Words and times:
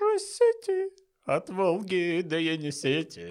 Россети, 0.00 0.90
от 1.24 1.50
Волги 1.50 2.22
до 2.22 2.36
Енисети. 2.38 3.30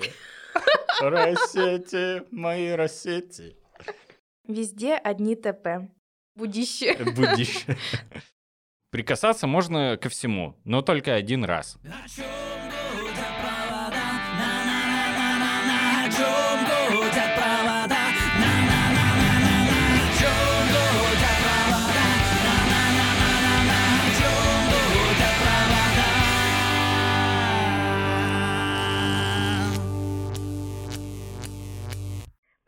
Рассети, 1.02 2.24
мои 2.32 2.70
рассети. 2.72 3.58
Везде 4.48 4.96
одни 4.96 5.36
ТП. 5.36 5.90
Будище. 6.36 6.96
Будище. 7.16 7.78
Прикасаться 8.92 9.48
можно 9.48 9.98
ко 9.98 10.10
всему, 10.10 10.60
но 10.66 10.82
только 10.82 11.16
один 11.16 11.46
раз. 11.46 11.78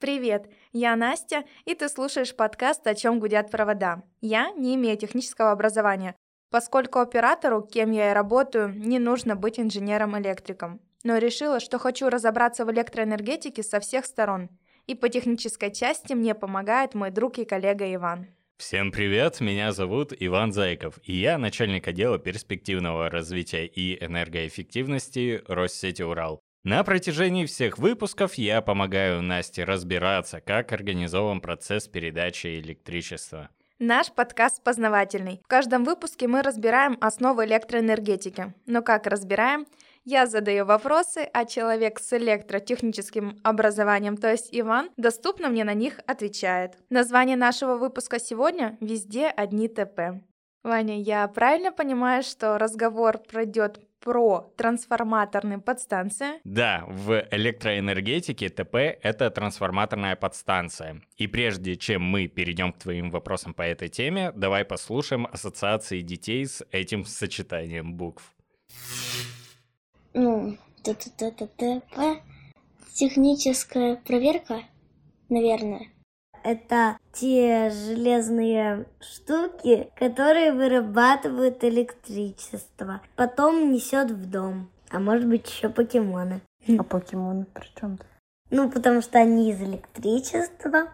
Привет, 0.04 0.50
я 0.74 0.98
Настя, 0.98 1.46
и 1.64 1.76
ты 1.76 1.88
слушаешь 1.88 2.36
подкаст 2.36 2.86
«О 2.86 2.94
чем 2.94 3.22
гудят 3.22 3.50
провода». 3.50 4.04
Я 4.20 4.52
не 4.52 4.76
имею 4.76 4.98
технического 4.98 5.52
образования, 5.52 6.14
поскольку 6.52 7.00
оператору, 7.00 7.62
кем 7.62 7.92
я 7.92 8.12
и 8.12 8.14
работаю, 8.14 8.74
не 8.78 9.00
нужно 9.00 9.38
быть 9.38 9.62
инженером-электриком. 9.62 10.82
Но 11.06 11.20
решила, 11.20 11.62
что 11.62 11.80
хочу 11.80 12.10
разобраться 12.10 12.66
в 12.66 12.72
электроэнергетике 12.74 13.64
со 13.64 13.80
всех 13.80 14.06
сторон. 14.06 14.50
И 14.88 14.94
по 14.94 15.08
технической 15.08 15.72
части 15.72 16.12
мне 16.12 16.36
помогает 16.36 16.96
мой 16.96 17.10
друг 17.10 17.40
и 17.40 17.46
коллега 17.46 17.86
Иван. 17.94 18.28
Всем 18.58 18.92
привет, 18.92 19.40
меня 19.40 19.72
зовут 19.72 20.12
Иван 20.20 20.52
Зайков, 20.52 21.00
и 21.04 21.14
я 21.14 21.38
начальник 21.38 21.88
отдела 21.88 22.20
перспективного 22.20 23.10
развития 23.10 23.66
и 23.66 24.04
энергоэффективности 24.04 25.42
Россети 25.48 26.02
Урал. 26.02 26.43
На 26.66 26.82
протяжении 26.86 27.46
всех 27.46 27.78
выпусков 27.78 28.36
я 28.36 28.62
помогаю 28.62 29.22
Насте 29.22 29.66
разбираться, 29.66 30.40
как 30.40 30.72
организован 30.72 31.42
процесс 31.42 31.90
передачи 31.90 32.58
электричества. 32.58 33.50
Наш 33.80 34.10
подкаст 34.14 34.64
познавательный. 34.64 35.42
В 35.44 35.48
каждом 35.50 35.84
выпуске 35.84 36.30
мы 36.30 36.42
разбираем 36.42 36.98
основы 37.02 37.44
электроэнергетики. 37.44 38.54
Но 38.66 38.82
как 38.82 39.08
разбираем? 39.08 39.68
Я 40.06 40.26
задаю 40.26 40.64
вопросы, 40.64 41.28
а 41.34 41.44
человек 41.44 42.00
с 42.00 42.14
электротехническим 42.14 43.42
образованием, 43.44 44.16
то 44.16 44.32
есть 44.32 44.48
Иван, 44.54 44.90
доступно 44.96 45.50
мне 45.50 45.66
на 45.66 45.74
них 45.74 46.00
отвечает. 46.08 46.78
Название 46.90 47.36
нашего 47.36 47.76
выпуска 47.76 48.20
сегодня 48.20 48.78
«Везде 48.80 49.28
одни 49.28 49.68
ТП». 49.68 50.24
Ваня, 50.64 50.98
я 50.98 51.28
правильно 51.28 51.74
понимаю, 51.74 52.24
что 52.24 52.58
разговор 52.58 53.18
пройдет 53.18 53.82
про 54.04 54.52
трансформаторные 54.58 55.60
подстанции. 55.60 56.42
Да, 56.44 56.84
в 56.88 57.26
электроэнергетике 57.32 58.50
ТП— 58.50 58.76
это 59.02 59.32
трансформаторная 59.32 60.18
подстанция. 60.18 61.02
И 61.16 61.28
прежде 61.28 61.78
чем 61.78 62.04
мы 62.04 62.28
перейдем 62.28 62.74
к 62.74 62.80
твоим 62.80 63.10
вопросам 63.10 63.54
по 63.54 63.62
этой 63.62 63.88
теме, 63.88 64.34
давай 64.36 64.66
послушаем 64.66 65.26
ассоциации 65.32 66.02
детей 66.02 66.46
с 66.46 66.66
этим 66.72 67.06
сочетанием 67.06 67.94
букв. 67.94 68.36
Ну, 70.14 70.58
ТТТТП, 70.84 72.22
техническая 72.94 73.96
проверка, 73.96 74.64
наверное 75.30 75.93
это 76.44 76.98
те 77.14 77.70
железные 77.70 78.86
штуки, 79.00 79.90
которые 79.96 80.52
вырабатывают 80.52 81.64
электричество. 81.64 83.02
Потом 83.16 83.72
несет 83.72 84.12
в 84.12 84.30
дом. 84.30 84.70
А 84.90 85.00
может 85.00 85.28
быть 85.28 85.50
еще 85.50 85.70
покемоны. 85.70 86.42
А 86.78 86.84
покемоны 86.84 87.46
при 87.46 87.68
чем? 87.80 88.00
Ну, 88.52 88.70
потому 88.70 89.02
что 89.02 89.20
они 89.20 89.52
из 89.52 89.62
электричества. 89.62 90.94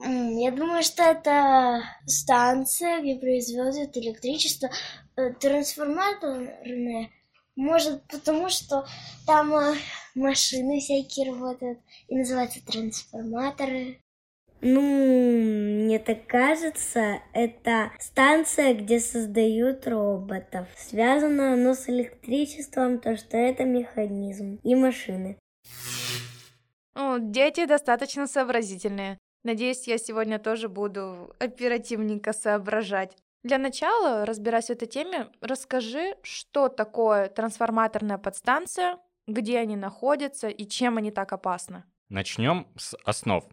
Я 0.00 0.52
думаю, 0.52 0.82
что 0.82 1.02
это 1.02 1.82
станция, 2.06 3.00
где 3.00 3.16
производят 3.16 3.96
электричество 3.96 4.70
э, 5.16 5.32
трансформаторное. 5.32 7.10
Может, 7.56 8.06
потому 8.06 8.48
что 8.48 8.86
там 9.26 9.52
э, 9.54 9.74
машины 10.14 10.78
всякие 10.78 11.32
работают 11.32 11.80
и 12.06 12.16
называются 12.16 12.64
трансформаторы. 12.64 14.00
Ну, 14.60 14.80
мне 14.80 15.98
так 15.98 16.26
кажется, 16.26 17.20
это 17.32 17.92
станция, 18.00 18.74
где 18.74 18.98
создают 18.98 19.86
роботов. 19.86 20.66
Связано 20.76 21.52
оно 21.52 21.74
с 21.74 21.88
электричеством, 21.88 22.98
то 22.98 23.16
что 23.16 23.36
это 23.36 23.64
механизм 23.64 24.58
и 24.64 24.74
машины. 24.74 25.38
О, 26.94 27.18
дети 27.18 27.66
достаточно 27.66 28.26
сообразительные. 28.26 29.18
Надеюсь, 29.44 29.86
я 29.86 29.98
сегодня 29.98 30.40
тоже 30.40 30.68
буду 30.68 31.32
оперативненько 31.38 32.32
соображать. 32.32 33.16
Для 33.44 33.58
начала, 33.58 34.26
разбираясь 34.26 34.66
в 34.66 34.70
этой 34.70 34.88
теме, 34.88 35.28
расскажи, 35.40 36.16
что 36.22 36.68
такое 36.68 37.28
трансформаторная 37.28 38.18
подстанция, 38.18 38.98
где 39.28 39.58
они 39.60 39.76
находятся 39.76 40.48
и 40.48 40.66
чем 40.66 40.96
они 40.96 41.12
так 41.12 41.32
опасны. 41.32 41.84
Начнем 42.08 42.66
с 42.76 42.96
основ. 43.04 43.44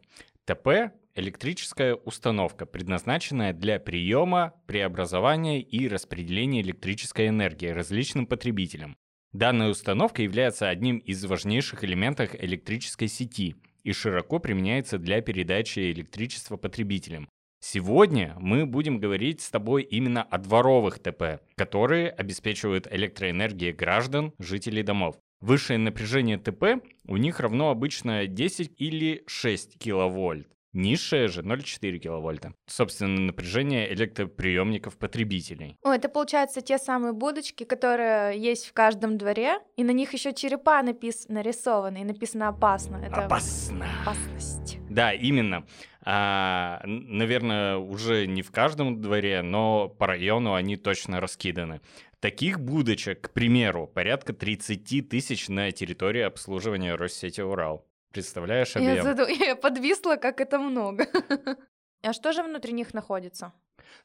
ТП— 0.45 0.91
электрическая 1.15 1.95
установка, 1.95 2.67
предназначенная 2.67 3.51
для 3.51 3.79
приема, 3.79 4.53
преобразования 4.67 5.59
и 5.59 5.87
распределения 5.87 6.61
электрической 6.61 7.29
энергии 7.29 7.67
различным 7.67 8.27
потребителям. 8.27 8.95
Данная 9.33 9.69
установка 9.69 10.21
является 10.21 10.69
одним 10.69 10.99
из 10.99 11.25
важнейших 11.25 11.83
элементов 11.83 12.35
электрической 12.35 13.07
сети 13.07 13.55
и 13.83 13.91
широко 13.91 14.37
применяется 14.37 14.99
для 14.99 15.19
передачи 15.21 15.91
электричества 15.91 16.57
потребителям. 16.57 17.27
Сегодня 17.59 18.35
мы 18.39 18.67
будем 18.67 18.99
говорить 18.99 19.41
с 19.41 19.49
тобой 19.49 19.81
именно 19.81 20.21
о 20.21 20.37
дворовых 20.37 20.99
ТП, 20.99 21.41
которые 21.55 22.11
обеспечивают 22.11 22.87
электроэнергией 22.91 23.73
граждан, 23.73 24.33
жителей 24.37 24.83
домов. 24.83 25.15
Высшее 25.45 25.77
напряжение 25.77 26.39
ТП 26.39 26.83
у 27.07 27.17
них 27.17 27.39
равно 27.39 27.69
обычно 27.69 28.25
10 28.25 28.71
или 28.77 29.23
6 29.27 29.77
киловольт. 29.77 30.47
Низшее 30.73 31.27
же 31.27 31.43
0,4 31.43 31.99
киловольта. 31.99 32.55
Собственно, 32.65 33.21
напряжение 33.21 33.93
электроприемников 33.93 34.97
потребителей. 34.97 35.77
О, 35.83 35.93
это 35.93 36.09
получается 36.09 36.61
те 36.61 36.79
самые 36.79 37.13
будочки, 37.13 37.63
которые 37.63 38.39
есть 38.39 38.65
в 38.65 38.73
каждом 38.73 39.19
дворе, 39.19 39.59
и 39.77 39.83
на 39.83 39.91
них 39.91 40.13
еще 40.13 40.33
черепа 40.33 40.81
напис... 40.81 41.27
нарисованы, 41.29 42.01
и 42.01 42.05
написано 42.05 42.47
«опасно». 42.47 42.97
Это 43.05 43.25
опасно. 43.25 43.85
Опасность. 44.01 44.79
Да, 44.89 45.13
именно. 45.13 45.67
А, 46.07 46.81
наверное, 46.85 47.77
уже 47.77 48.27
не 48.27 48.43
в 48.43 48.51
каждом 48.51 49.01
дворе, 49.01 49.41
но 49.41 49.89
по 49.89 50.05
району 50.05 50.53
они 50.53 50.77
точно 50.77 51.19
раскиданы. 51.19 51.81
Таких 52.19 52.59
будочек, 52.59 53.21
к 53.21 53.33
примеру, 53.33 53.87
порядка 53.87 54.33
30 54.33 55.09
тысяч 55.09 55.49
на 55.49 55.71
территории 55.71 56.21
обслуживания 56.21 56.95
Россети 56.95 57.41
Урал. 57.41 57.87
Представляешь 58.11 58.75
объем? 58.75 58.95
Я, 58.95 59.03
заду... 59.03 59.25
я 59.27 59.55
подвисла, 59.55 60.15
как 60.15 60.39
это 60.41 60.59
много. 60.59 61.07
А 62.03 62.13
что 62.13 62.33
же 62.33 62.43
внутри 62.43 62.71
них 62.73 62.93
находится? 62.93 63.51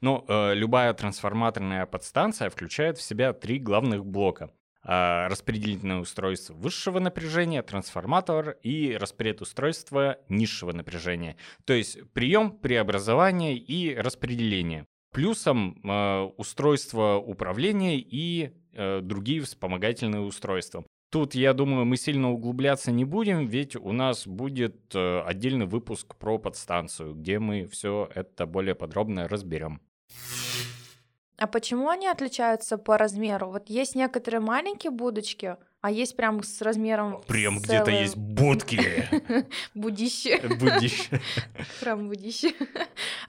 Ну, 0.00 0.24
э, 0.26 0.54
любая 0.54 0.94
трансформаторная 0.94 1.84
подстанция 1.84 2.48
включает 2.48 2.96
в 2.96 3.02
себя 3.02 3.34
три 3.34 3.58
главных 3.58 4.06
блока. 4.06 4.50
Э, 4.82 5.26
распределительное 5.28 5.98
устройство 5.98 6.54
высшего 6.54 7.00
напряжения, 7.00 7.62
трансформатор 7.62 8.56
и 8.62 8.96
распредустройство 8.98 10.16
низшего 10.30 10.72
напряжения. 10.72 11.36
То 11.66 11.74
есть 11.74 11.98
прием, 12.12 12.52
преобразование 12.52 13.58
и 13.58 13.94
распределение. 13.94 14.86
Плюсом 15.12 15.78
э, 15.84 16.20
устройство 16.38 17.16
управления 17.16 17.98
и 17.98 18.52
э, 18.72 19.00
другие 19.02 19.42
вспомогательные 19.42 20.22
устройства. 20.22 20.86
Тут, 21.10 21.34
я 21.34 21.52
думаю, 21.52 21.84
мы 21.84 21.98
сильно 21.98 22.30
углубляться 22.30 22.90
не 22.90 23.04
будем, 23.04 23.48
ведь 23.48 23.74
у 23.74 23.90
нас 23.90 24.28
будет 24.28 24.94
отдельный 24.94 25.66
выпуск 25.66 26.14
про 26.14 26.38
подстанцию, 26.38 27.14
где 27.14 27.40
мы 27.40 27.66
все 27.66 28.08
это 28.14 28.46
более 28.46 28.76
подробно 28.76 29.26
разберем. 29.26 29.80
А 31.40 31.46
почему 31.46 31.88
они 31.88 32.06
отличаются 32.06 32.76
по 32.76 32.98
размеру? 32.98 33.46
Вот 33.48 33.70
есть 33.70 33.94
некоторые 33.94 34.40
маленькие 34.40 34.90
будочки, 34.90 35.56
а 35.80 35.90
есть 35.90 36.14
прям 36.14 36.42
с 36.42 36.60
размером... 36.60 37.22
Прям 37.26 37.60
где-то 37.60 37.90
есть 37.90 38.14
будки. 38.14 38.78
Будище. 39.74 40.38
Будище. 40.58 41.18
Прям 41.80 42.08
будище. 42.08 42.52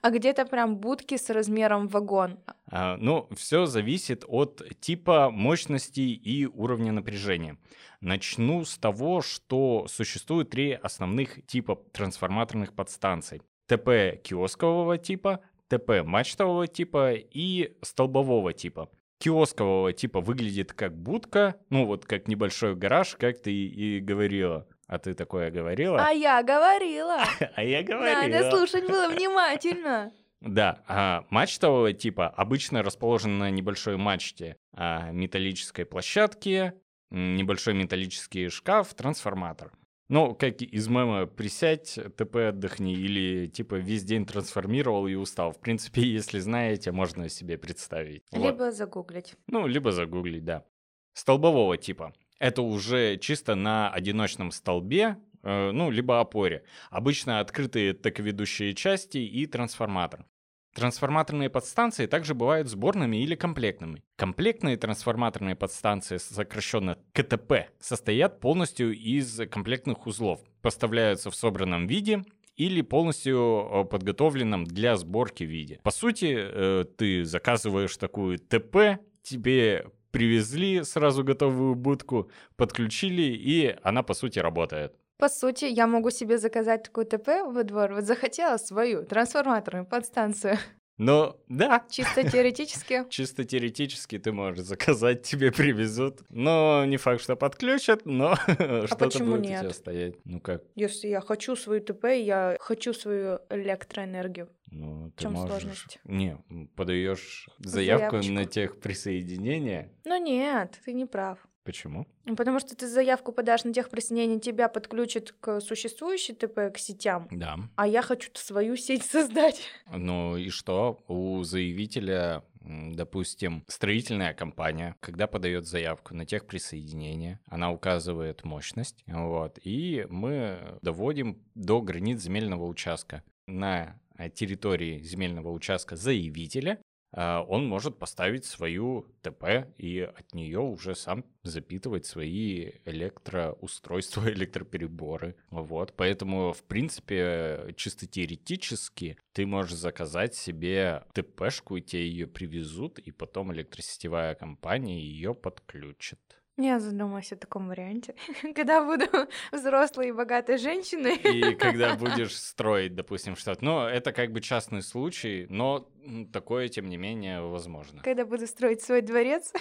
А 0.02 0.10
где-то 0.10 0.44
прям 0.44 0.76
будки 0.76 1.16
с 1.16 1.30
размером 1.30 1.88
вагон. 1.88 2.38
А, 2.70 2.98
ну, 2.98 3.28
все 3.34 3.64
зависит 3.64 4.24
от 4.28 4.62
типа 4.80 5.30
мощности 5.30 6.00
и 6.00 6.44
уровня 6.44 6.92
напряжения. 6.92 7.56
Начну 8.02 8.66
с 8.66 8.76
того, 8.76 9.22
что 9.22 9.86
существует 9.88 10.50
три 10.50 10.72
основных 10.72 11.46
типа 11.46 11.76
трансформаторных 11.92 12.74
подстанций. 12.74 13.40
ТП 13.66 14.20
киоскового 14.22 14.98
типа, 14.98 15.40
ТП 15.72 16.04
мачтового 16.04 16.66
типа 16.66 17.14
и 17.14 17.72
столбового 17.82 18.52
типа. 18.52 18.90
киоскового 19.18 19.92
типа 19.92 20.20
выглядит 20.20 20.72
как 20.72 20.94
будка, 20.94 21.56
ну 21.70 21.86
вот 21.86 22.04
как 22.04 22.28
небольшой 22.28 22.74
гараж, 22.76 23.16
как 23.18 23.40
ты 23.40 23.52
и 23.52 24.00
говорила. 24.00 24.66
А 24.86 24.98
ты 24.98 25.14
такое 25.14 25.50
говорила? 25.50 26.04
А 26.04 26.10
я 26.10 26.42
говорила. 26.42 27.22
А 27.56 27.64
я 27.64 27.82
говорила. 27.82 28.20
Надо 28.20 28.50
слушать 28.50 28.86
было 28.86 29.08
внимательно. 29.14 30.12
Да, 30.40 30.82
а 30.88 31.24
мачтового 31.30 31.92
типа 31.92 32.28
обычно 32.28 32.82
расположен 32.82 33.38
на 33.38 33.48
небольшой 33.50 33.96
мачте 33.96 34.56
а, 34.74 35.10
металлической 35.12 35.84
площадки, 35.84 36.72
небольшой 37.10 37.74
металлический 37.74 38.48
шкаф, 38.48 38.92
трансформатор. 38.94 39.72
Ну, 40.12 40.34
как 40.34 40.60
из 40.60 40.88
мема 40.88 41.24
«присядь, 41.24 41.98
ТП 42.18 42.36
отдохни» 42.50 42.92
или 42.92 43.46
типа 43.46 43.76
«весь 43.76 44.04
день 44.04 44.26
трансформировал 44.26 45.06
и 45.06 45.14
устал». 45.14 45.52
В 45.52 45.58
принципе, 45.58 46.02
если 46.18 46.38
знаете, 46.38 46.92
можно 46.92 47.30
себе 47.30 47.56
представить. 47.56 48.22
Вот. 48.30 48.44
Либо 48.44 48.72
загуглить. 48.72 49.36
Ну, 49.46 49.66
либо 49.66 49.90
загуглить, 49.90 50.44
да. 50.44 50.66
Столбового 51.14 51.78
типа. 51.78 52.12
Это 52.38 52.60
уже 52.60 53.16
чисто 53.16 53.54
на 53.54 53.88
одиночном 53.88 54.50
столбе, 54.50 55.16
э, 55.44 55.70
ну, 55.70 55.90
либо 55.90 56.20
опоре. 56.20 56.64
Обычно 56.90 57.40
открытые 57.40 57.94
таковедущие 57.94 58.74
части 58.74 59.16
и 59.16 59.46
трансформатор. 59.46 60.26
Трансформаторные 60.74 61.50
подстанции 61.50 62.06
также 62.06 62.34
бывают 62.34 62.68
сборными 62.68 63.18
или 63.18 63.34
комплектными. 63.34 64.02
Комплектные 64.16 64.78
трансформаторные 64.78 65.54
подстанции, 65.54 66.16
сокращенно 66.16 66.98
КТП, 67.12 67.68
состоят 67.78 68.40
полностью 68.40 68.92
из 68.92 69.40
комплектных 69.50 70.06
узлов, 70.06 70.40
поставляются 70.62 71.30
в 71.30 71.34
собранном 71.34 71.86
виде 71.86 72.24
или 72.56 72.80
полностью 72.80 73.68
э, 73.70 73.84
подготовленном 73.84 74.64
для 74.64 74.96
сборки 74.96 75.44
виде. 75.44 75.78
По 75.82 75.90
сути, 75.90 76.34
э, 76.38 76.84
ты 76.96 77.24
заказываешь 77.24 77.96
такую 77.96 78.38
ТП, 78.38 78.98
тебе 79.22 79.86
привезли 80.10 80.84
сразу 80.84 81.24
готовую 81.24 81.74
будку, 81.74 82.30
подключили, 82.56 83.22
и 83.22 83.76
она, 83.82 84.02
по 84.02 84.14
сути, 84.14 84.38
работает. 84.38 84.94
По 85.22 85.28
сути, 85.28 85.66
я 85.66 85.86
могу 85.86 86.10
себе 86.10 86.36
заказать 86.36 86.82
такую 86.82 87.06
ТП 87.06 87.28
во 87.46 87.62
двор. 87.62 87.92
Вот 87.94 88.02
захотела 88.06 88.56
свою 88.56 89.04
трансформаторную 89.04 89.86
подстанцию. 89.86 90.58
Но 90.98 91.36
да, 91.48 91.84
Чисто 91.88 92.28
теоретически. 92.28 93.04
чисто 93.08 93.44
теоретически 93.44 94.18
ты 94.18 94.32
можешь 94.32 94.64
заказать, 94.64 95.22
тебе 95.22 95.52
привезут. 95.52 96.22
Но 96.28 96.84
не 96.86 96.96
факт, 96.96 97.22
что 97.22 97.36
подключат, 97.36 98.04
но 98.04 98.34
что-то 98.46 98.96
почему 98.96 99.36
будет 99.36 99.42
у 99.42 99.44
тебя 99.44 99.62
нет? 99.62 99.74
стоять. 99.76 100.14
Ну 100.24 100.40
как? 100.40 100.64
Если 100.74 101.06
я 101.06 101.20
хочу 101.20 101.54
свою 101.54 101.80
ТП, 101.80 102.06
я 102.06 102.56
хочу 102.58 102.92
свою 102.92 103.38
электроэнергию. 103.48 104.48
Ну, 104.72 105.12
ты 105.12 105.22
чем 105.22 105.34
можешь... 105.34 105.50
сложность? 105.50 106.00
Не, 106.02 106.36
подаешь 106.74 107.48
заявку 107.58 108.16
Заявочку. 108.16 108.32
на 108.32 108.44
техприсоединение. 108.44 109.92
Но 110.04 110.16
нет, 110.16 110.80
ты 110.84 110.92
не 110.92 111.06
прав. 111.06 111.38
Почему? 111.64 112.06
Ну, 112.24 112.34
Потому 112.36 112.58
что 112.58 112.74
ты 112.74 112.88
заявку 112.88 113.32
подашь 113.32 113.64
на 113.64 113.72
техприсоединение, 113.72 114.40
тебя 114.40 114.68
подключат 114.68 115.32
к 115.40 115.60
существующей 115.60 116.32
ТП, 116.34 116.72
к 116.74 116.78
сетям, 116.78 117.28
Да. 117.30 117.56
а 117.76 117.86
я 117.86 118.02
хочу 118.02 118.30
свою 118.34 118.76
сеть 118.76 119.04
создать. 119.04 119.62
Ну 119.92 120.36
и 120.36 120.48
что? 120.50 120.98
У 121.06 121.42
заявителя, 121.44 122.42
допустим, 122.60 123.64
строительная 123.68 124.34
компания, 124.34 124.96
когда 125.00 125.26
подает 125.26 125.66
заявку 125.66 126.14
на 126.14 126.26
техприсоединение, 126.26 127.38
она 127.46 127.70
указывает 127.70 128.44
мощность, 128.44 129.04
вот, 129.06 129.58
и 129.62 130.06
мы 130.10 130.78
доводим 130.82 131.42
до 131.54 131.80
границ 131.80 132.20
земельного 132.22 132.66
участка. 132.66 133.22
На 133.46 134.00
э, 134.18 134.30
территории 134.30 135.00
земельного 135.02 135.50
участка 135.50 135.96
заявителя 135.96 136.78
он 137.12 137.66
может 137.66 137.98
поставить 137.98 138.44
свою 138.44 139.06
ТП 139.22 139.68
и 139.76 140.00
от 140.00 140.34
нее 140.34 140.60
уже 140.60 140.94
сам 140.94 141.24
запитывать 141.42 142.06
свои 142.06 142.72
электроустройства, 142.84 144.28
электропереборы. 144.32 145.36
Вот, 145.50 145.94
поэтому, 145.96 146.52
в 146.52 146.62
принципе, 146.62 147.74
чисто 147.76 148.06
теоретически 148.06 149.18
ты 149.32 149.46
можешь 149.46 149.74
заказать 149.74 150.34
себе 150.34 151.04
ТПшку, 151.12 151.76
и 151.76 151.82
тебе 151.82 152.06
ее 152.06 152.26
привезут, 152.26 152.98
и 152.98 153.10
потом 153.10 153.52
электросетевая 153.52 154.34
компания 154.34 155.00
ее 155.00 155.34
подключит. 155.34 156.41
Я 156.62 156.78
задумаюсь 156.78 157.32
о 157.32 157.36
таком 157.36 157.68
варианте. 157.68 158.14
Когда 158.54 158.84
буду 158.84 159.04
взрослой 159.52 160.08
и 160.08 160.12
богатой 160.12 160.58
женщиной. 160.58 161.16
И 161.16 161.54
когда 161.56 161.94
будешь 161.96 162.36
строить, 162.36 162.94
допустим, 162.94 163.34
что-то. 163.34 163.64
Ну, 163.64 163.80
это 163.80 164.12
как 164.12 164.30
бы 164.30 164.40
частный 164.40 164.82
случай, 164.82 165.46
но 165.50 165.88
такое, 166.32 166.68
тем 166.68 166.88
не 166.88 166.96
менее, 166.96 167.40
возможно. 167.40 168.00
Когда 168.02 168.24
буду 168.24 168.46
строить 168.46 168.80
свой 168.80 169.00
дворец, 169.02 169.52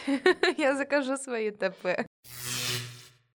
я 0.57 0.75
закажу 0.75 1.17
свою 1.17 1.51
ТП. 1.51 2.05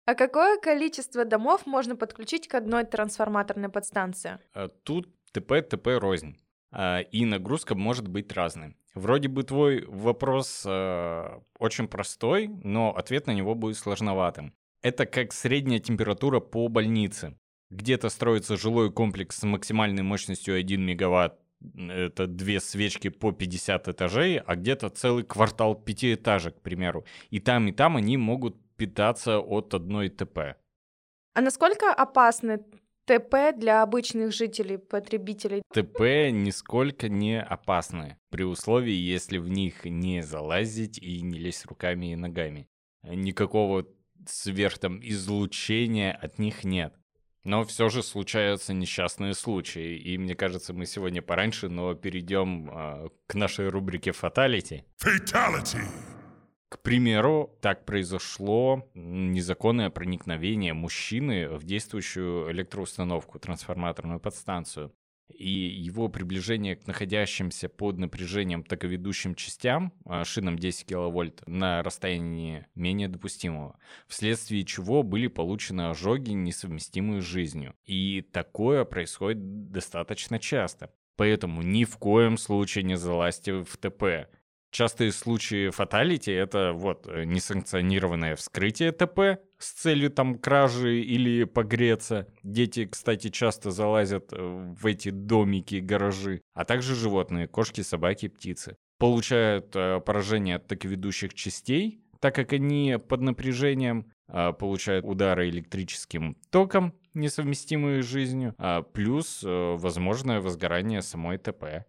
А 0.06 0.14
какое 0.14 0.59
количество 0.59 1.25
домов 1.25 1.64
можно 1.64 1.94
подключить 1.94 2.49
к 2.49 2.55
одной 2.56 2.85
трансформаторной 2.85 3.69
подстанции? 3.69 4.41
А 4.55 4.69
Тут 4.69 5.09
ТП, 5.32 5.62
ТП 5.62 5.87
рознь. 6.00 6.37
А, 6.72 7.00
И 7.00 7.24
нагрузка 7.24 7.74
может 7.74 8.08
быть 8.08 8.32
разной. 8.32 8.74
Вроде 8.94 9.28
бы 9.28 9.42
твой 9.42 9.84
вопрос 9.86 10.64
э, 10.66 11.40
очень 11.58 11.88
простой, 11.88 12.48
но 12.48 12.94
ответ 12.94 13.26
на 13.26 13.32
него 13.32 13.54
будет 13.54 13.78
сложноватым. 13.78 14.54
Это 14.82 15.06
как 15.06 15.32
средняя 15.32 15.78
температура 15.78 16.40
по 16.40 16.69
больнице. 16.69 17.38
Где-то 17.70 18.10
строится 18.10 18.56
жилой 18.56 18.92
комплекс 18.92 19.38
с 19.38 19.42
максимальной 19.44 20.02
мощностью 20.02 20.56
1 20.56 20.82
мегаватт, 20.82 21.38
это 21.88 22.26
две 22.26 22.60
свечки 22.60 23.08
по 23.08 23.32
50 23.32 23.88
этажей, 23.88 24.38
а 24.38 24.56
где-то 24.56 24.90
целый 24.90 25.25
квартал 25.25 25.75
пятиэтажек, 25.75 26.58
к 26.58 26.60
примеру. 26.60 27.04
И 27.30 27.40
там, 27.40 27.68
и 27.68 27.72
там 27.72 27.96
они 27.96 28.16
могут 28.16 28.56
питаться 28.76 29.38
от 29.38 29.75
одной 29.75 30.08
ТП. 30.08 30.56
А 31.34 31.40
насколько 31.40 31.92
опасны 31.92 32.62
ТП 33.06 33.56
для 33.56 33.82
обычных 33.82 34.32
жителей, 34.32 34.78
потребителей? 34.78 35.62
ТП 35.72 36.31
нисколько 36.31 37.08
не 37.08 37.40
опасны, 37.40 38.19
при 38.31 38.44
условии, 38.44 38.94
если 38.94 39.38
в 39.38 39.49
них 39.49 39.84
не 39.84 40.22
залазить 40.22 40.99
и 40.99 41.20
не 41.22 41.38
лезть 41.38 41.66
руками 41.66 42.12
и 42.12 42.16
ногами. 42.16 42.69
Никакого 43.02 43.87
сверх 44.26 44.78
там 44.78 45.00
излучения 45.02 46.12
от 46.12 46.38
них 46.38 46.64
нет. 46.64 46.94
Но 47.44 47.64
все 47.64 47.88
же 47.88 48.04
случаются 48.04 48.72
несчастные 48.72 49.34
случаи, 49.34 49.96
и 49.96 50.16
мне 50.16 50.37
кажется, 50.37 50.72
мы 50.72 50.87
сегодня 50.87 51.22
пораньше, 51.22 51.69
но 51.69 51.94
перейдем 51.94 52.70
а, 52.70 53.08
к 53.26 53.34
нашей 53.34 53.69
рубрике 53.69 54.12
«Фаталити». 54.12 54.84
Fatality. 55.04 55.82
К 56.72 56.78
примеру, 56.78 57.54
так 57.60 57.84
произошло 57.84 58.88
незаконное 58.94 59.90
проникновение 59.90 60.73
мужчины 60.73 61.50
в 61.50 61.64
действующую 61.64 62.50
электроустановку, 62.50 63.38
трансформаторную 63.38 64.20
подстанцию. 64.20 64.90
И 65.28 65.50
его 65.50 66.08
приближение 66.08 66.76
к 66.76 66.87
находящимся 66.87 67.68
под 67.68 67.99
напряжением 67.99 68.64
таковедущим 68.64 69.35
частям, 69.35 69.92
а, 70.06 70.25
шинам 70.25 70.58
10 70.58 70.87
киловольт, 70.87 71.47
на 71.47 71.82
расстоянии 71.82 72.64
менее 72.75 73.08
допустимого, 73.08 73.78
вследствие 74.06 74.64
чего 74.64 75.02
были 75.02 75.26
получены 75.26 75.90
ожоги, 75.90 76.30
несовместимые 76.30 77.20
с 77.20 77.26
жизнью. 77.26 77.75
И 77.85 78.23
такое 78.32 78.87
происходит 78.87 79.70
достаточно 79.70 80.38
часто. 80.38 80.90
Поэтому 81.16 81.61
ни 81.61 81.85
в 81.85 81.99
коем 81.99 82.38
случае 82.38 82.85
не 82.85 82.97
залазьте 82.97 83.62
в 83.62 83.76
ТП. 83.76 84.30
Частые 84.73 85.12
случаи 85.12 85.69
фаталити— 85.69 86.31
это 86.33 86.73
вот 86.73 87.07
э, 87.07 87.25
несанкционированное 87.25 88.37
вскрытие 88.37 88.93
ТП 88.93 89.38
с 89.59 89.73
целью 89.73 90.11
там 90.11 90.38
кражи 90.38 91.02
или 91.02 91.45
погреться. 91.45 92.26
Дети, 92.43 92.87
кстати, 92.87 93.29
часто 93.29 93.71
залазят 93.71 94.33
э, 94.33 94.38
в 94.38 94.87
эти 94.87 95.11
домики, 95.11 95.75
гаражи, 95.75 96.41
а 96.55 96.64
также 96.64 96.95
животные, 96.95 97.49
кошки, 97.49 97.83
собаки, 97.83 98.29
птицы. 98.29 98.76
Получают 98.99 99.76
э, 99.76 100.00
поражение 100.00 100.57
от 100.57 100.69
таковедущих 100.69 101.35
частей, 101.35 102.00
так 102.19 102.35
как 102.35 102.55
они 102.55 102.97
под 103.09 103.21
напряжением 103.21 104.11
а, 104.29 104.52
получают 104.52 105.05
удары 105.05 105.50
электрическим 105.50 106.37
током, 106.50 106.95
несовместимые 107.12 108.02
с 108.02 108.07
жизнью, 108.07 108.55
а 108.57 108.81
плюс 108.83 109.41
возможное 109.43 110.41
возгорание 110.41 111.02
самой 111.02 111.38
ТП. 111.38 111.85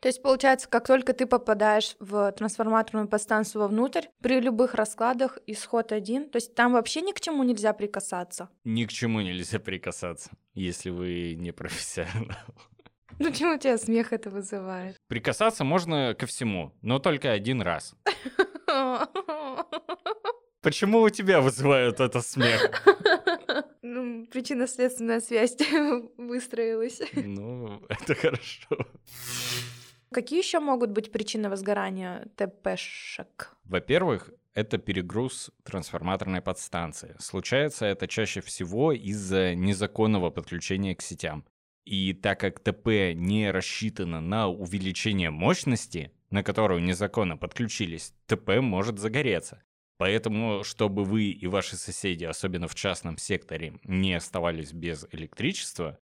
То 0.00 0.08
есть, 0.08 0.22
получается, 0.22 0.68
как 0.68 0.86
только 0.86 1.12
ты 1.12 1.26
попадаешь 1.26 1.94
в 2.00 2.32
трансформаторную 2.32 3.06
подстанцию 3.06 3.62
вовнутрь, 3.62 4.06
при 4.22 4.40
любых 4.40 4.74
раскладах 4.74 5.38
исход 5.46 5.92
один, 5.92 6.30
то 6.30 6.36
есть 6.36 6.54
там 6.54 6.72
вообще 6.72 7.02
ни 7.02 7.12
к 7.12 7.20
чему 7.20 7.42
нельзя 7.44 7.74
прикасаться. 7.74 8.48
Ни 8.64 8.86
к 8.86 8.92
чему 8.92 9.20
нельзя 9.20 9.58
прикасаться, 9.58 10.30
если 10.54 10.88
вы 10.88 11.34
не 11.38 11.52
профессионал. 11.52 12.36
Ну 13.18 13.30
чему 13.32 13.56
у 13.56 13.58
тебя 13.58 13.76
смех 13.76 14.14
это 14.14 14.30
вызывает? 14.30 14.96
Прикасаться 15.06 15.64
можно 15.64 16.14
ко 16.18 16.26
всему, 16.26 16.72
но 16.80 16.98
только 16.98 17.30
один 17.32 17.60
раз. 17.60 17.94
Почему 20.62 21.00
у 21.00 21.10
тебя 21.10 21.42
вызывают 21.42 22.00
это 22.00 22.22
смех? 22.22 22.84
Ну, 23.82 24.26
причинно-следственная 24.26 25.20
связь 25.20 25.56
выстроилась. 26.16 27.00
Ну, 27.14 27.82
это 27.88 28.14
хорошо. 28.14 28.68
Какие 30.12 30.40
еще 30.40 30.58
могут 30.58 30.90
быть 30.90 31.12
причины 31.12 31.48
возгорания 31.48 32.26
ТПшек? 32.36 33.56
Во-первых, 33.64 34.30
это 34.54 34.78
перегруз 34.78 35.52
трансформаторной 35.62 36.42
подстанции. 36.42 37.14
Случается 37.20 37.86
это 37.86 38.08
чаще 38.08 38.40
всего 38.40 38.92
из-за 38.92 39.54
незаконного 39.54 40.30
подключения 40.30 40.96
к 40.96 41.02
сетям. 41.02 41.44
И 41.84 42.12
так 42.12 42.40
как 42.40 42.58
ТП 42.58 43.14
не 43.14 43.50
рассчитано 43.52 44.20
на 44.20 44.48
увеличение 44.48 45.30
мощности, 45.30 46.12
на 46.30 46.42
которую 46.42 46.82
незаконно 46.82 47.36
подключились, 47.36 48.12
ТП 48.26 48.60
может 48.60 48.98
загореться. 48.98 49.62
Поэтому, 49.96 50.64
чтобы 50.64 51.04
вы 51.04 51.30
и 51.30 51.46
ваши 51.46 51.76
соседи, 51.76 52.24
особенно 52.24 52.68
в 52.68 52.74
частном 52.74 53.18
секторе, 53.18 53.78
не 53.84 54.14
оставались 54.14 54.72
без 54.72 55.06
электричества, 55.12 55.98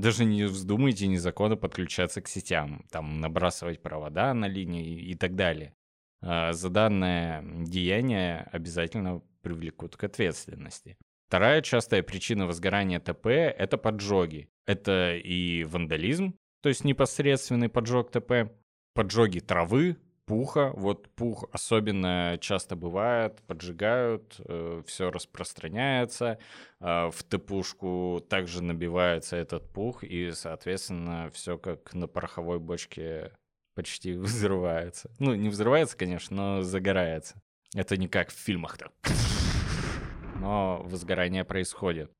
даже 0.00 0.24
не 0.24 0.44
вздумайте 0.44 1.06
незаконно 1.06 1.56
подключаться 1.56 2.20
к 2.20 2.28
сетям, 2.28 2.84
там 2.90 3.20
набрасывать 3.20 3.82
провода 3.82 4.32
на 4.34 4.46
линии 4.46 5.00
и 5.00 5.14
так 5.14 5.34
далее. 5.34 5.74
А 6.20 6.52
за 6.52 6.70
данное 6.70 7.42
деяние 7.64 8.48
обязательно 8.52 9.22
привлекут 9.42 9.96
к 9.96 10.04
ответственности. 10.04 10.96
Вторая 11.28 11.62
частая 11.62 12.02
причина 12.02 12.46
возгорания 12.46 13.00
ТП– 13.00 13.26
это 13.26 13.76
поджоги. 13.76 14.48
Это 14.66 15.14
и 15.16 15.64
вандализм, 15.64 16.34
то 16.62 16.68
есть 16.68 16.84
непосредственный 16.84 17.68
поджог 17.68 18.10
ТП, 18.10 18.52
поджоги 18.94 19.40
травы, 19.40 19.96
пуха. 20.28 20.72
Вот 20.76 21.08
пух 21.16 21.46
особенно 21.52 22.36
часто 22.40 22.76
бывает, 22.76 23.40
поджигают, 23.46 24.36
э, 24.44 24.82
все 24.86 25.10
распространяется. 25.10 26.38
Э, 26.80 27.10
в 27.10 27.22
тыпушку 27.24 28.24
также 28.28 28.62
набивается 28.62 29.36
этот 29.36 29.72
пух, 29.72 30.04
и, 30.04 30.30
соответственно, 30.32 31.30
все 31.32 31.58
как 31.58 31.94
на 31.94 32.06
пороховой 32.06 32.60
бочке 32.60 33.32
почти 33.74 34.12
взрывается. 34.16 35.10
Ну, 35.18 35.34
не 35.34 35.48
взрывается, 35.48 35.96
конечно, 35.96 36.36
но 36.36 36.62
загорается. 36.62 37.40
Это 37.74 37.96
не 37.96 38.06
как 38.06 38.30
в 38.30 38.36
фильмах 38.36 38.76
так. 38.76 38.92
Но 40.40 40.82
возгорание 40.84 41.44
происходит. 41.44 42.12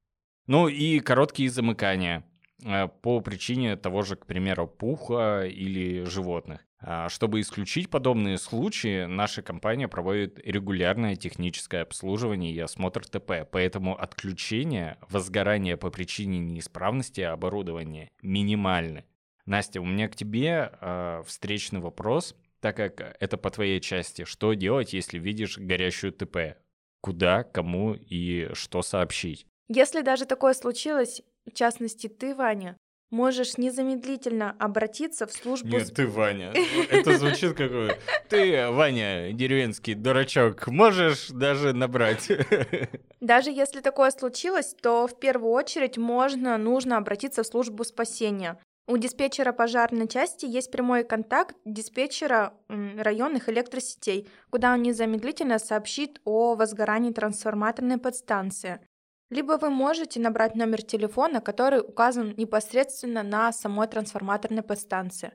Ну 0.47 0.67
и 0.67 1.01
короткие 1.01 1.51
замыкания 1.51 2.25
э, 2.65 2.89
по 2.89 3.21
причине 3.21 3.77
того 3.77 4.03
же, 4.03 4.17
к 4.17 4.25
примеру, 4.25 4.67
пуха 4.67 5.43
или 5.47 6.05
животных. 6.05 6.68
А, 6.81 7.09
чтобы 7.09 7.41
исключить 7.41 7.91
подобные 7.91 8.39
случаи, 8.39 9.07
наша 9.07 9.43
компания 9.43 9.89
проводит 9.89 10.39
регулярное 10.45 11.17
техническое 11.17 11.83
обслуживание 11.83 12.53
и 12.53 12.61
осмотр 12.61 13.05
ТП, 13.05 13.49
поэтому 13.51 14.01
отключение, 14.01 14.97
возгорание 15.09 15.77
по 15.77 15.91
причине 15.91 16.39
неисправности 16.39 17.21
оборудования 17.21 18.11
минимальны. 18.23 19.05
Настя, 19.45 19.81
у 19.81 19.85
меня 19.85 20.09
к 20.09 20.15
тебе 20.15 20.71
э, 20.81 21.23
встречный 21.27 21.81
вопрос, 21.81 22.37
так 22.61 22.77
как 22.77 23.17
это 23.19 23.39
по 23.39 23.51
твоей 23.51 23.81
части. 23.81 24.25
Что 24.25 24.53
делать, 24.53 24.93
если 24.93 25.19
видишь 25.19 25.59
горящую 25.59 26.13
ТП? 26.13 26.59
Куда, 27.01 27.45
кому 27.45 27.95
и 27.95 28.51
что 28.53 28.83
сообщить? 28.83 29.47
Если 29.69 30.03
даже 30.03 30.27
такое 30.27 30.55
случилось, 30.55 31.23
в 31.47 31.53
частности 31.53 32.09
ты, 32.09 32.35
Ваня, 32.35 32.77
можешь 33.11 33.59
незамедлительно 33.59 34.55
обратиться 34.59 35.27
в 35.27 35.33
службу... 35.33 35.69
Нет, 35.69 35.93
ты 35.95 36.07
Ваня. 36.07 36.53
Это 36.91 37.19
звучит 37.19 37.55
как... 37.57 37.99
Ты, 38.29 38.71
Ваня, 38.71 39.33
деревенский 39.33 39.95
дурачок, 39.95 40.67
можешь 40.69 41.29
даже 41.29 41.73
набрать. 41.73 42.31
Даже 43.21 43.51
если 43.51 43.81
такое 43.81 44.11
случилось, 44.11 44.75
то 44.81 45.07
в 45.07 45.19
первую 45.19 45.53
очередь 45.53 45.99
можно, 45.99 46.57
нужно 46.59 46.97
обратиться 46.97 47.43
в 47.43 47.47
службу 47.47 47.85
спасения. 47.85 48.59
У 48.87 48.97
диспетчера 48.97 49.53
пожарной 49.53 50.09
части 50.09 50.47
есть 50.47 50.71
прямой 50.71 51.05
контакт 51.05 51.55
диспетчера 51.67 52.55
районных 52.69 53.51
электросетей, 53.51 54.27
куда 54.49 54.73
он 54.73 54.83
незамедлительно 54.83 55.59
сообщит 55.59 56.23
о 56.25 56.55
возгорании 56.55 57.13
трансформаторной 57.13 57.99
подстанции 57.99 58.81
либо 59.31 59.59
вы 59.59 59.71
можете 59.71 60.21
набрать 60.21 60.55
номер 60.55 60.83
телефона, 60.83 61.41
который 61.41 61.81
указан 61.81 62.35
непосредственно 62.37 63.23
на 63.23 63.53
самой 63.53 63.87
трансформаторной 63.89 64.63
подстанции. 64.63 65.33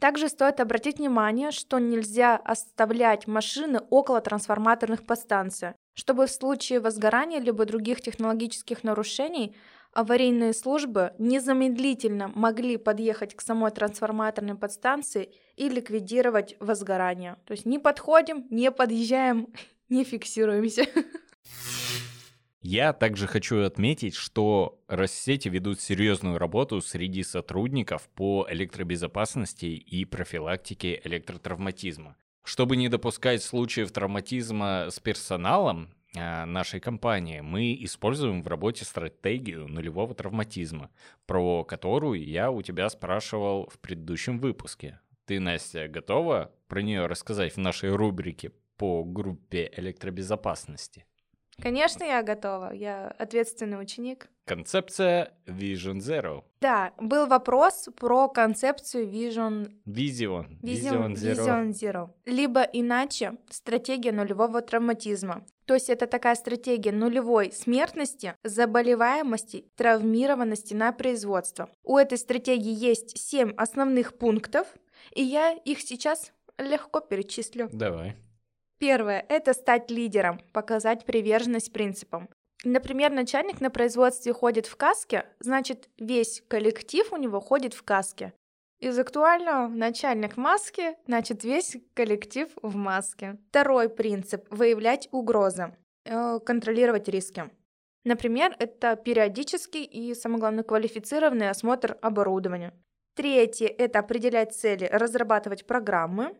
Также 0.00 0.28
стоит 0.28 0.58
обратить 0.60 0.98
внимание, 0.98 1.50
что 1.52 1.78
нельзя 1.78 2.36
оставлять 2.36 3.26
машины 3.26 3.80
около 3.88 4.20
трансформаторных 4.20 5.06
подстанций, 5.06 5.74
чтобы 5.94 6.26
в 6.26 6.30
случае 6.30 6.80
возгорания 6.80 7.38
либо 7.38 7.64
других 7.64 8.00
технологических 8.00 8.82
нарушений 8.82 9.54
аварийные 9.92 10.54
службы 10.54 11.12
незамедлительно 11.18 12.32
могли 12.34 12.78
подъехать 12.78 13.34
к 13.36 13.42
самой 13.42 13.70
трансформаторной 13.70 14.54
подстанции 14.54 15.34
и 15.56 15.68
ликвидировать 15.68 16.56
возгорание. 16.60 17.36
То 17.46 17.52
есть 17.52 17.66
не 17.66 17.78
подходим, 17.78 18.46
не 18.50 18.70
подъезжаем, 18.72 19.48
не 19.88 20.04
фиксируемся. 20.04 20.86
Я 22.62 22.92
также 22.92 23.26
хочу 23.26 23.64
отметить, 23.64 24.14
что 24.14 24.80
Россети 24.86 25.48
ведут 25.48 25.80
серьезную 25.80 26.38
работу 26.38 26.80
среди 26.80 27.24
сотрудников 27.24 28.08
по 28.14 28.46
электробезопасности 28.48 29.66
и 29.66 30.04
профилактике 30.04 31.00
электротравматизма. 31.02 32.16
Чтобы 32.44 32.76
не 32.76 32.88
допускать 32.88 33.42
случаев 33.42 33.90
травматизма 33.90 34.86
с 34.90 35.00
персоналом 35.00 35.92
а, 36.16 36.46
нашей 36.46 36.78
компании, 36.78 37.40
мы 37.40 37.76
используем 37.80 38.42
в 38.42 38.46
работе 38.46 38.84
стратегию 38.84 39.66
нулевого 39.66 40.14
травматизма, 40.14 40.90
про 41.26 41.64
которую 41.64 42.24
я 42.24 42.52
у 42.52 42.62
тебя 42.62 42.88
спрашивал 42.90 43.68
в 43.72 43.80
предыдущем 43.80 44.38
выпуске. 44.38 45.00
Ты, 45.24 45.40
Настя, 45.40 45.88
готова 45.88 46.52
про 46.68 46.80
нее 46.80 47.06
рассказать 47.06 47.54
в 47.54 47.58
нашей 47.58 47.90
рубрике 47.90 48.52
по 48.76 49.02
группе 49.02 49.68
электробезопасности? 49.76 51.06
Конечно, 51.60 52.04
я 52.04 52.22
готова. 52.22 52.72
Я 52.72 53.08
ответственный 53.18 53.80
ученик. 53.80 54.28
Концепция 54.44 55.32
Vision 55.46 55.98
Zero. 55.98 56.42
Да, 56.60 56.92
был 56.98 57.26
вопрос 57.26 57.88
про 57.96 58.28
концепцию 58.28 59.08
Vision... 59.08 59.72
Vision. 59.86 60.58
Vision, 60.60 61.12
Vision 61.12 61.14
Zero. 61.14 61.36
Vision 61.36 61.70
Zero. 61.70 62.10
Либо 62.26 62.62
иначе 62.62 63.34
стратегия 63.50 64.12
нулевого 64.12 64.62
травматизма. 64.62 65.44
То 65.66 65.74
есть 65.74 65.90
это 65.90 66.06
такая 66.06 66.34
стратегия 66.34 66.90
нулевой 66.90 67.52
смертности, 67.52 68.34
заболеваемости, 68.42 69.66
травмированности 69.76 70.74
на 70.74 70.92
производство. 70.92 71.68
У 71.84 71.96
этой 71.96 72.18
стратегии 72.18 72.74
есть 72.74 73.16
семь 73.16 73.52
основных 73.56 74.18
пунктов, 74.18 74.66
и 75.14 75.22
я 75.22 75.52
их 75.52 75.80
сейчас 75.80 76.32
легко 76.58 77.00
перечислю. 77.00 77.68
Давай. 77.72 78.16
Первое– 78.82 79.24
это 79.28 79.52
стать 79.52 79.92
лидером, 79.92 80.40
показать 80.52 81.04
приверженность 81.04 81.72
принципам. 81.72 82.28
Например, 82.64 83.12
начальник 83.12 83.60
на 83.60 83.70
производстве 83.70 84.32
ходит 84.32 84.66
в 84.66 84.74
каске, 84.74 85.24
значит, 85.38 85.88
весь 85.98 86.42
коллектив 86.48 87.12
у 87.12 87.16
него 87.16 87.38
ходит 87.38 87.74
в 87.74 87.84
каске. 87.84 88.32
Из 88.80 88.98
актуального 88.98 89.68
начальник 89.68 90.32
в 90.32 90.36
маске, 90.38 90.96
значит, 91.06 91.44
весь 91.44 91.76
коллектив 91.94 92.48
в 92.60 92.74
маске. 92.74 93.38
Второй 93.50 93.88
принцип– 93.88 94.48
выявлять 94.50 95.08
угрозы, 95.12 95.76
э, 96.04 96.40
контролировать 96.44 97.06
риски. 97.06 97.50
Например, 98.02 98.52
это 98.58 98.96
периодический 98.96 99.84
и, 99.84 100.12
самое 100.14 100.40
главное, 100.40 100.64
квалифицированный 100.64 101.50
осмотр 101.50 101.98
оборудования. 102.02 102.74
Третье– 103.14 103.68
это 103.78 104.00
определять 104.00 104.56
цели, 104.56 104.88
разрабатывать 104.90 105.68
программы. 105.68 106.36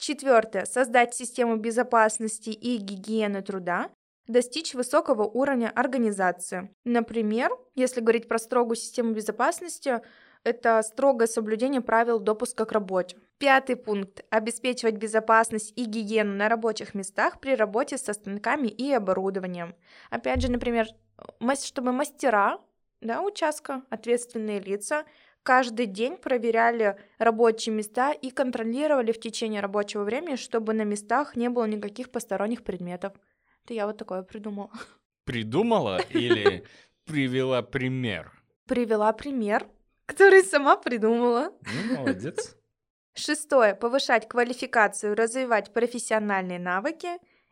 Четвертое. 0.00 0.64
Создать 0.64 1.14
систему 1.14 1.56
безопасности 1.56 2.48
и 2.48 2.78
гигиены 2.78 3.42
труда, 3.42 3.90
достичь 4.26 4.72
высокого 4.72 5.24
уровня 5.24 5.70
организации. 5.74 6.74
Например, 6.84 7.50
если 7.74 8.00
говорить 8.00 8.26
про 8.26 8.38
строгую 8.38 8.76
систему 8.76 9.12
безопасности, 9.12 10.00
это 10.42 10.80
строгое 10.82 11.26
соблюдение 11.26 11.82
правил 11.82 12.18
допуска 12.18 12.64
к 12.64 12.72
работе. 12.72 13.18
Пятый 13.36 13.76
пункт. 13.76 14.24
Обеспечивать 14.30 14.94
безопасность 14.94 15.74
и 15.76 15.84
гигиену 15.84 16.32
на 16.32 16.48
рабочих 16.48 16.94
местах 16.94 17.38
при 17.38 17.54
работе 17.54 17.98
со 17.98 18.14
станками 18.14 18.68
и 18.68 18.90
оборудованием. 18.90 19.74
Опять 20.08 20.40
же, 20.40 20.50
например, 20.50 20.86
чтобы 21.62 21.92
мастера 21.92 22.58
да, 23.02 23.22
участка, 23.22 23.82
ответственные 23.90 24.60
лица 24.60 25.04
каждый 25.42 25.86
день 25.86 26.16
проверяли 26.16 26.96
рабочие 27.18 27.74
места 27.74 28.12
и 28.12 28.30
контролировали 28.30 29.12
в 29.12 29.20
течение 29.20 29.60
рабочего 29.60 30.04
времени, 30.04 30.36
чтобы 30.36 30.72
на 30.72 30.82
местах 30.82 31.36
не 31.36 31.48
было 31.48 31.64
никаких 31.64 32.10
посторонних 32.10 32.62
предметов. 32.62 33.12
Это 33.64 33.74
я 33.74 33.86
вот 33.86 33.96
такое 33.96 34.22
придумала. 34.22 34.70
Придумала 35.24 36.00
или 36.10 36.64
привела 37.04 37.62
пример? 37.62 38.32
Привела 38.66 39.12
пример, 39.12 39.66
который 40.06 40.42
сама 40.42 40.76
придумала. 40.76 41.52
Ну, 41.62 41.98
молодец. 41.98 42.56
Шестое. 43.14 43.74
Повышать 43.74 44.28
квалификацию, 44.28 45.14
развивать 45.14 45.72
профессиональные 45.72 46.58
навыки. 46.58 47.08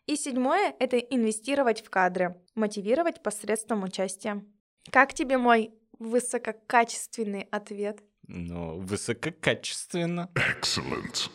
И 0.07 0.16
седьмое– 0.16 0.75
это 0.78 0.97
инвестировать 0.97 1.83
в 1.83 1.90
кадры, 1.90 2.40
мотивировать 2.54 3.23
посредством 3.23 3.83
участия. 3.83 4.42
Как 4.90 5.12
тебе 5.12 5.37
мой 5.37 5.77
высококачественный 5.99 7.43
ответ. 7.50 8.02
Ну, 8.26 8.81
высококачественно. 8.81 10.31
Excellent. 10.35 11.31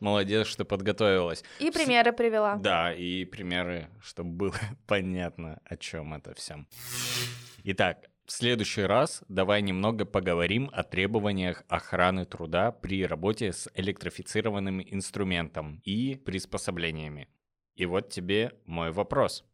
Молодец, 0.00 0.46
что 0.46 0.64
подготовилась. 0.64 1.42
И 1.58 1.70
примеры 1.70 2.12
привела. 2.12 2.56
Да, 2.56 2.94
и 2.94 3.24
примеры, 3.24 3.88
чтобы 4.00 4.30
было 4.30 4.54
понятно, 4.86 5.60
о 5.64 5.76
чем 5.76 6.14
это 6.14 6.34
все. 6.34 6.64
Итак, 7.64 8.08
в 8.24 8.32
следующий 8.32 8.82
раз 8.82 9.24
давай 9.28 9.62
немного 9.62 10.04
поговорим 10.04 10.70
о 10.72 10.84
требованиях 10.84 11.64
охраны 11.66 12.26
труда 12.26 12.70
при 12.70 13.04
работе 13.06 13.52
с 13.52 13.68
электрифицированным 13.74 14.82
инструментом 14.82 15.80
и 15.82 16.14
приспособлениями. 16.14 17.28
И 17.74 17.86
вот 17.86 18.10
тебе 18.10 18.52
мой 18.66 18.92
вопрос. 18.92 19.44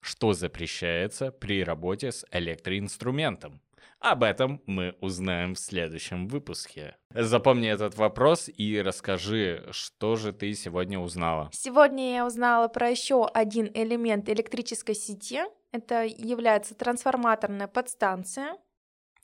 Что 0.00 0.32
запрещается 0.32 1.32
при 1.32 1.64
работе 1.64 2.12
с 2.12 2.24
электроинструментом? 2.30 3.60
Об 4.00 4.22
этом 4.22 4.62
мы 4.66 4.96
узнаем 5.00 5.54
в 5.54 5.58
следующем 5.58 6.28
выпуске. 6.28 6.96
Запомни 7.10 7.68
этот 7.68 7.96
вопрос 7.96 8.48
и 8.48 8.80
расскажи, 8.80 9.66
что 9.70 10.16
же 10.16 10.32
ты 10.32 10.52
сегодня 10.54 10.98
узнала. 10.98 11.50
Сегодня 11.52 12.14
я 12.14 12.26
узнала 12.26 12.68
про 12.68 12.88
еще 12.90 13.26
один 13.26 13.70
элемент 13.74 14.28
электрической 14.28 14.94
сети. 14.94 15.40
Это 15.72 16.04
является 16.04 16.74
трансформаторная 16.74 17.68
подстанция, 17.68 18.56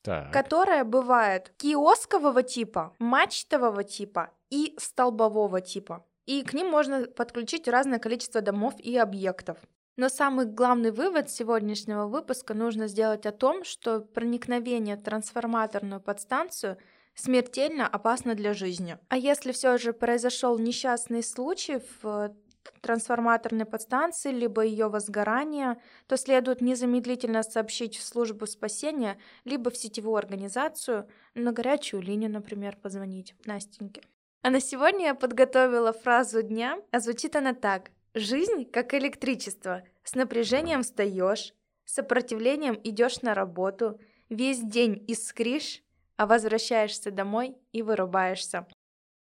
Так. 0.02 0.32
которая 0.32 0.84
бывает 0.84 1.52
киоскового 1.56 2.42
типа, 2.42 2.94
мачтового 2.98 3.84
типа 3.84 4.30
и 4.50 4.74
столбового 4.78 5.60
типа. 5.60 6.04
И 6.26 6.42
к 6.42 6.54
ним 6.54 6.68
можно 6.68 7.06
подключить 7.06 7.68
разное 7.68 7.98
количество 7.98 8.40
домов 8.40 8.74
и 8.78 8.96
объектов. 8.96 9.58
Но 9.96 10.08
самый 10.08 10.46
главный 10.46 10.90
вывод 10.90 11.30
сегодняшнего 11.30 12.06
выпуска 12.06 12.54
нужно 12.54 12.88
сделать 12.88 13.26
о 13.26 13.32
том, 13.32 13.62
что 13.62 14.00
проникновение 14.00 14.96
в 14.96 15.02
трансформаторную 15.02 16.00
подстанцию 16.00 16.78
смертельно 17.14 17.86
опасно 17.86 18.34
для 18.34 18.54
жизни. 18.54 18.98
А 19.08 19.16
если 19.16 19.52
все 19.52 19.78
же 19.78 19.92
произошел 19.92 20.58
несчастный 20.58 21.22
случай 21.22 21.80
в 22.02 22.34
трансформаторной 22.80 23.66
подстанции, 23.66 24.32
либо 24.32 24.62
ее 24.62 24.88
возгорание, 24.88 25.80
то 26.06 26.16
следует 26.16 26.60
незамедлительно 26.60 27.42
сообщить 27.42 27.96
в 27.96 28.02
службу 28.02 28.46
спасения, 28.46 29.18
либо 29.44 29.70
в 29.70 29.76
сетевую 29.76 30.16
организацию, 30.16 31.08
на 31.34 31.52
горячую 31.52 32.02
линию, 32.02 32.30
например, 32.30 32.76
позвонить 32.76 33.34
Настеньке. 33.44 34.02
А 34.42 34.50
на 34.50 34.60
сегодня 34.60 35.06
я 35.06 35.14
подготовила 35.14 35.92
фразу 35.92 36.42
дня, 36.42 36.78
а 36.90 37.00
звучит 37.00 37.36
она 37.36 37.54
так. 37.54 37.90
Жизнь 38.16 38.64
как 38.70 38.94
электричество. 38.94 39.82
С 40.04 40.14
напряжением 40.14 40.82
встаешь, 40.82 41.52
сопротивлением 41.84 42.78
идешь 42.84 43.22
на 43.22 43.34
работу, 43.34 43.98
весь 44.28 44.60
день 44.60 45.04
искришь, 45.08 45.82
а 46.16 46.26
возвращаешься 46.26 47.10
домой 47.10 47.56
и 47.72 47.82
вырубаешься. 47.82 48.68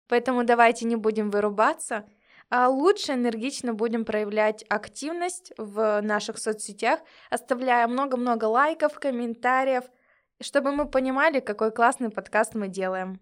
Поэтому 0.07 0.45
давайте 0.45 0.85
не 0.85 0.95
будем 0.95 1.31
вырубаться, 1.31 2.05
а 2.49 2.69
лучше 2.69 3.11
энергично 3.11 3.73
будем 3.73 4.05
проявлять 4.05 4.63
активность 4.69 5.51
в 5.57 5.99
наших 6.01 6.37
соцсетях, 6.37 7.01
оставляя 7.29 7.87
много-много 7.87 8.45
лайков, 8.45 8.97
комментариев, 9.01 9.83
чтобы 10.39 10.71
мы 10.71 10.89
понимали, 10.89 11.41
какой 11.41 11.71
классный 11.73 12.09
подкаст 12.09 12.55
мы 12.55 12.69
делаем. 12.69 13.19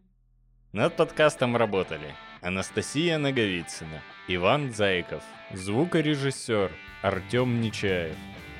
Над 0.73 0.95
подкастом 0.95 1.57
работали 1.57 2.13
Анастасия 2.43 3.17
Наговицына, 3.17 4.03
Иван 4.27 4.73
Зайков, 4.73 5.21
звукорежиссер 5.53 6.71
Артем 7.03 7.61
Нечаев, 7.61 8.15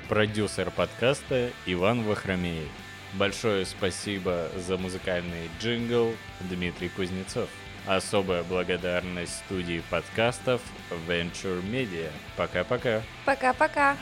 продюсер 0.08 0.70
подкаста 0.70 1.50
Иван 1.66 2.04
Вахромеев. 2.04 2.68
Большое 3.14 3.66
спасибо 3.66 4.48
за 4.54 4.76
музыкальный 4.76 5.50
джингл 5.60 6.14
Дмитрий 6.42 6.88
Кузнецов. 6.88 7.48
Особая 7.84 8.44
благодарность 8.44 9.38
студии 9.38 9.82
подкастов 9.90 10.60
Venture 11.08 11.60
Media. 11.64 12.12
Пока-пока. 12.36 13.02
Пока-пока. 13.24 13.96